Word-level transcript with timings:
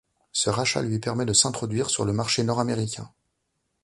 Ce 0.31 0.49
rachat 0.49 0.81
lui 0.81 0.97
permet 0.97 1.27
de 1.27 1.33
s'introduire 1.33 1.91
sur 1.91 2.05
le 2.05 2.11
marché 2.11 2.41
nord 2.43 2.59
américain. 2.59 3.11